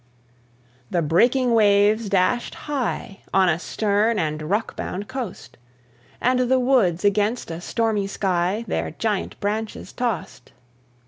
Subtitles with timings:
[0.89, 5.57] The breaking waves dashed high On a stern and rock bound coast,
[6.19, 10.53] And the woods against a stormy sky Their giant branches tossed.